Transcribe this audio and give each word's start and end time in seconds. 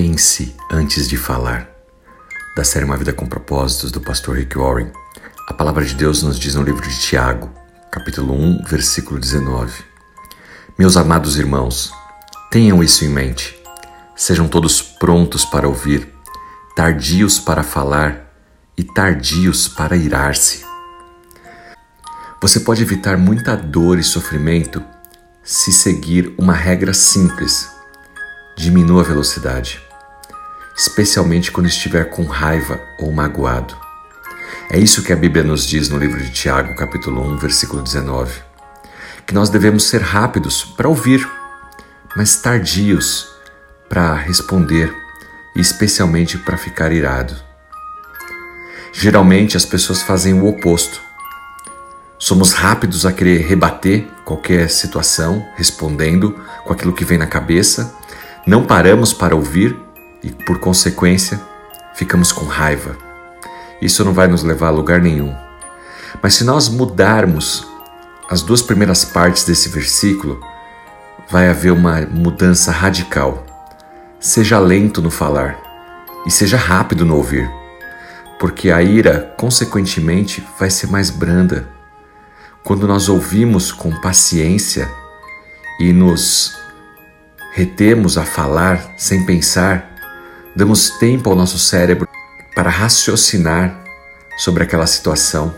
Pense 0.00 0.54
antes 0.70 1.08
de 1.08 1.16
falar. 1.16 1.68
Da 2.56 2.62
série 2.62 2.84
Uma 2.84 2.96
Vida 2.96 3.12
com 3.12 3.26
Propósitos, 3.26 3.90
do 3.90 4.00
pastor 4.00 4.36
Rick 4.36 4.56
Warren, 4.56 4.92
a 5.48 5.52
palavra 5.52 5.84
de 5.84 5.92
Deus 5.92 6.22
nos 6.22 6.38
diz 6.38 6.54
no 6.54 6.62
livro 6.62 6.88
de 6.88 7.00
Tiago, 7.00 7.50
capítulo 7.90 8.32
1, 8.32 8.62
versículo 8.62 9.18
19: 9.18 9.72
Meus 10.78 10.96
amados 10.96 11.36
irmãos, 11.36 11.92
tenham 12.48 12.80
isso 12.80 13.04
em 13.04 13.08
mente. 13.08 13.60
Sejam 14.14 14.46
todos 14.46 14.80
prontos 14.80 15.44
para 15.44 15.66
ouvir, 15.66 16.08
tardios 16.76 17.40
para 17.40 17.64
falar 17.64 18.32
e 18.76 18.84
tardios 18.84 19.66
para 19.66 19.96
irar-se. 19.96 20.64
Você 22.40 22.60
pode 22.60 22.82
evitar 22.82 23.18
muita 23.18 23.56
dor 23.56 23.98
e 23.98 24.04
sofrimento 24.04 24.80
se 25.42 25.72
seguir 25.72 26.32
uma 26.38 26.54
regra 26.54 26.94
simples: 26.94 27.68
diminua 28.56 29.00
a 29.00 29.04
velocidade 29.04 29.87
especialmente 30.78 31.50
quando 31.50 31.66
estiver 31.66 32.08
com 32.08 32.24
raiva 32.24 32.80
ou 33.00 33.10
magoado. 33.10 33.76
É 34.70 34.78
isso 34.78 35.02
que 35.02 35.12
a 35.12 35.16
Bíblia 35.16 35.42
nos 35.42 35.66
diz 35.66 35.88
no 35.88 35.98
livro 35.98 36.22
de 36.22 36.30
Tiago, 36.30 36.76
capítulo 36.76 37.20
1, 37.32 37.38
versículo 37.38 37.82
19. 37.82 38.32
Que 39.26 39.34
nós 39.34 39.50
devemos 39.50 39.88
ser 39.88 40.00
rápidos 40.00 40.62
para 40.62 40.88
ouvir, 40.88 41.28
mas 42.16 42.36
tardios 42.36 43.28
para 43.88 44.14
responder 44.14 44.94
e 45.56 45.60
especialmente 45.60 46.38
para 46.38 46.56
ficar 46.56 46.92
irado. 46.92 47.34
Geralmente 48.92 49.56
as 49.56 49.64
pessoas 49.64 50.00
fazem 50.00 50.34
o 50.34 50.46
oposto. 50.46 51.00
Somos 52.18 52.52
rápidos 52.52 53.04
a 53.04 53.12
querer 53.12 53.40
rebater 53.46 54.06
qualquer 54.24 54.70
situação, 54.70 55.44
respondendo 55.56 56.38
com 56.64 56.72
aquilo 56.72 56.92
que 56.92 57.04
vem 57.04 57.18
na 57.18 57.26
cabeça, 57.26 57.96
não 58.46 58.64
paramos 58.64 59.12
para 59.12 59.34
ouvir 59.34 59.87
e, 60.22 60.30
por 60.30 60.58
consequência, 60.58 61.40
ficamos 61.94 62.32
com 62.32 62.44
raiva. 62.44 62.96
Isso 63.80 64.04
não 64.04 64.12
vai 64.12 64.26
nos 64.26 64.42
levar 64.42 64.68
a 64.68 64.72
lugar 64.72 65.00
nenhum. 65.00 65.34
Mas 66.22 66.34
se 66.34 66.44
nós 66.44 66.68
mudarmos 66.68 67.66
as 68.28 68.42
duas 68.42 68.60
primeiras 68.60 69.04
partes 69.04 69.44
desse 69.44 69.68
versículo, 69.68 70.40
vai 71.30 71.48
haver 71.48 71.72
uma 71.72 72.00
mudança 72.02 72.70
radical. 72.70 73.44
Seja 74.20 74.58
lento 74.58 75.00
no 75.00 75.10
falar 75.10 75.58
e 76.26 76.30
seja 76.30 76.56
rápido 76.56 77.04
no 77.04 77.16
ouvir, 77.16 77.48
porque 78.38 78.70
a 78.70 78.82
ira, 78.82 79.34
consequentemente, 79.38 80.46
vai 80.58 80.70
ser 80.70 80.88
mais 80.88 81.10
branda. 81.10 81.68
Quando 82.64 82.86
nós 82.86 83.08
ouvimos 83.08 83.70
com 83.72 83.90
paciência 84.00 84.90
e 85.80 85.92
nos 85.92 86.58
retemos 87.54 88.18
a 88.18 88.24
falar 88.24 88.92
sem 88.96 89.24
pensar, 89.24 89.97
Damos 90.58 90.90
tempo 90.90 91.30
ao 91.30 91.36
nosso 91.36 91.56
cérebro 91.56 92.08
para 92.52 92.68
raciocinar 92.68 93.80
sobre 94.36 94.64
aquela 94.64 94.88
situação. 94.88 95.54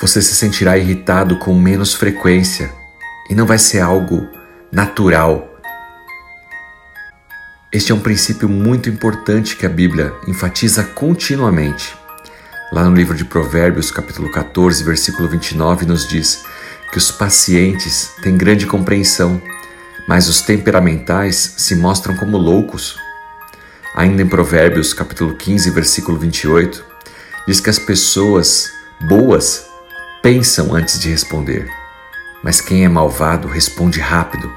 Você 0.00 0.22
se 0.22 0.34
sentirá 0.34 0.78
irritado 0.78 1.38
com 1.38 1.54
menos 1.54 1.92
frequência 1.92 2.72
e 3.28 3.34
não 3.34 3.44
vai 3.44 3.58
ser 3.58 3.80
algo 3.80 4.26
natural. 4.72 5.46
Este 7.70 7.92
é 7.92 7.94
um 7.94 8.00
princípio 8.00 8.48
muito 8.48 8.88
importante 8.88 9.54
que 9.54 9.66
a 9.66 9.68
Bíblia 9.68 10.14
enfatiza 10.26 10.84
continuamente. 10.84 11.94
Lá 12.72 12.84
no 12.84 12.96
livro 12.96 13.14
de 13.14 13.26
Provérbios, 13.26 13.90
capítulo 13.90 14.32
14, 14.32 14.82
versículo 14.84 15.28
29, 15.28 15.84
nos 15.84 16.08
diz 16.08 16.46
que 16.90 16.96
os 16.96 17.10
pacientes 17.10 18.12
têm 18.22 18.38
grande 18.38 18.64
compreensão 18.64 19.38
mas 20.06 20.28
os 20.28 20.40
temperamentais 20.40 21.54
se 21.56 21.74
mostram 21.74 22.16
como 22.16 22.36
loucos. 22.36 22.96
Ainda 23.94 24.22
em 24.22 24.26
Provérbios, 24.26 24.92
capítulo 24.92 25.36
15, 25.36 25.70
versículo 25.70 26.18
28, 26.18 26.84
diz 27.46 27.60
que 27.60 27.70
as 27.70 27.78
pessoas 27.78 28.70
boas 29.02 29.66
pensam 30.22 30.74
antes 30.74 30.98
de 30.98 31.08
responder, 31.08 31.68
mas 32.42 32.60
quem 32.60 32.84
é 32.84 32.88
malvado 32.88 33.48
responde 33.48 34.00
rápido. 34.00 34.50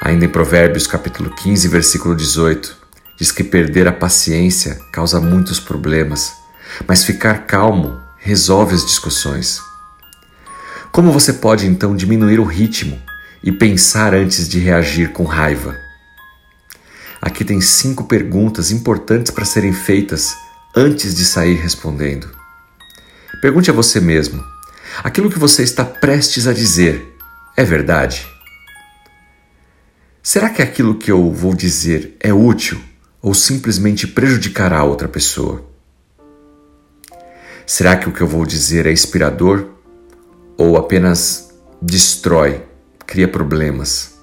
Ainda 0.00 0.24
em 0.24 0.28
Provérbios, 0.28 0.86
capítulo 0.86 1.30
15, 1.30 1.68
versículo 1.68 2.14
18, 2.14 2.76
diz 3.18 3.32
que 3.32 3.42
perder 3.42 3.88
a 3.88 3.92
paciência 3.92 4.78
causa 4.92 5.20
muitos 5.20 5.58
problemas, 5.58 6.32
mas 6.86 7.04
ficar 7.04 7.46
calmo 7.46 8.00
resolve 8.18 8.74
as 8.74 8.84
discussões. 8.84 9.60
Como 10.92 11.12
você 11.12 11.32
pode 11.32 11.66
então 11.66 11.96
diminuir 11.96 12.38
o 12.38 12.44
ritmo 12.44 13.00
e 13.42 13.52
pensar 13.52 14.14
antes 14.14 14.48
de 14.48 14.58
reagir 14.58 15.12
com 15.12 15.24
raiva. 15.24 15.76
Aqui 17.20 17.44
tem 17.44 17.60
cinco 17.60 18.04
perguntas 18.04 18.70
importantes 18.70 19.32
para 19.32 19.44
serem 19.44 19.72
feitas 19.72 20.36
antes 20.74 21.14
de 21.14 21.24
sair 21.24 21.54
respondendo. 21.54 22.28
Pergunte 23.40 23.70
a 23.70 23.74
você 23.74 24.00
mesmo: 24.00 24.44
aquilo 25.02 25.30
que 25.30 25.38
você 25.38 25.62
está 25.62 25.84
prestes 25.84 26.46
a 26.46 26.52
dizer 26.52 27.16
é 27.56 27.64
verdade? 27.64 28.26
Será 30.22 30.50
que 30.50 30.62
aquilo 30.62 30.96
que 30.96 31.10
eu 31.10 31.32
vou 31.32 31.54
dizer 31.54 32.16
é 32.20 32.32
útil 32.32 32.80
ou 33.20 33.34
simplesmente 33.34 34.06
prejudicará 34.06 34.78
a 34.78 34.84
outra 34.84 35.08
pessoa? 35.08 35.66
Será 37.66 37.96
que 37.96 38.08
o 38.08 38.12
que 38.12 38.20
eu 38.20 38.26
vou 38.26 38.46
dizer 38.46 38.86
é 38.86 38.92
inspirador 38.92 39.66
ou 40.56 40.76
apenas 40.76 41.50
destrói 41.80 42.67
cria 43.08 43.26
problemas. 43.26 44.18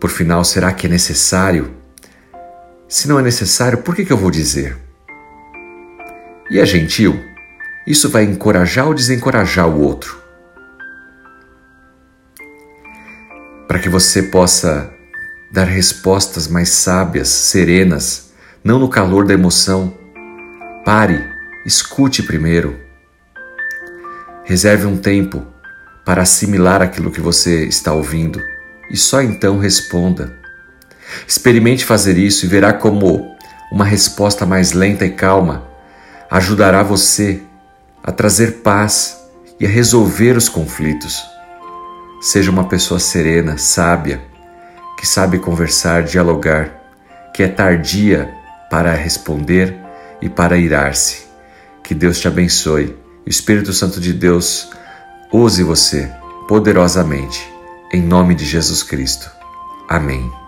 Por 0.00 0.08
final, 0.08 0.42
será 0.42 0.72
que 0.72 0.86
é 0.86 0.90
necessário? 0.90 1.70
Se 2.88 3.06
não 3.06 3.18
é 3.18 3.22
necessário, 3.22 3.82
por 3.82 3.94
que, 3.94 4.06
que 4.06 4.12
eu 4.12 4.16
vou 4.16 4.30
dizer? 4.30 4.74
E 6.50 6.58
é 6.58 6.64
gentil? 6.64 7.22
Isso 7.86 8.08
vai 8.08 8.24
encorajar 8.24 8.86
ou 8.86 8.94
desencorajar 8.94 9.68
o 9.68 9.82
outro? 9.82 10.18
Para 13.68 13.80
que 13.80 13.90
você 13.90 14.22
possa 14.22 14.90
dar 15.52 15.64
respostas 15.64 16.48
mais 16.48 16.70
sábias, 16.70 17.28
serenas, 17.28 18.32
não 18.64 18.78
no 18.78 18.88
calor 18.88 19.26
da 19.26 19.34
emoção, 19.34 19.94
pare, 20.86 21.22
escute 21.66 22.22
primeiro. 22.22 22.80
Reserve 24.44 24.86
um 24.86 24.96
tempo 24.96 25.54
para 26.06 26.22
assimilar 26.22 26.80
aquilo 26.80 27.10
que 27.10 27.20
você 27.20 27.66
está 27.66 27.92
ouvindo 27.92 28.40
e 28.88 28.96
só 28.96 29.20
então 29.20 29.58
responda. 29.58 30.32
Experimente 31.26 31.84
fazer 31.84 32.16
isso 32.16 32.46
e 32.46 32.48
verá 32.48 32.72
como 32.72 33.36
uma 33.72 33.84
resposta 33.84 34.46
mais 34.46 34.72
lenta 34.72 35.04
e 35.04 35.10
calma 35.10 35.66
ajudará 36.30 36.82
você 36.82 37.42
a 38.02 38.12
trazer 38.12 38.58
paz 38.62 39.18
e 39.58 39.66
a 39.66 39.68
resolver 39.68 40.36
os 40.36 40.48
conflitos. 40.48 41.24
Seja 42.20 42.50
uma 42.50 42.68
pessoa 42.68 43.00
serena, 43.00 43.58
sábia, 43.58 44.20
que 44.96 45.06
sabe 45.06 45.38
conversar, 45.38 46.04
dialogar, 46.04 46.70
que 47.34 47.42
é 47.42 47.48
tardia 47.48 48.30
para 48.70 48.94
responder 48.94 49.76
e 50.20 50.28
para 50.28 50.56
irar-se. 50.56 51.26
Que 51.82 51.94
Deus 51.94 52.18
te 52.18 52.28
abençoe. 52.28 52.96
O 53.26 53.28
Espírito 53.28 53.72
Santo 53.72 54.00
de 54.00 54.12
Deus 54.12 54.70
use 55.32 55.62
você 55.62 56.10
poderosamente. 56.48 57.52
Em 57.92 58.02
nome 58.02 58.34
de 58.34 58.44
Jesus 58.44 58.82
Cristo. 58.82 59.30
Amém. 59.88 60.45